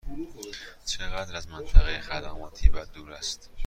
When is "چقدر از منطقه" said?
0.85-2.01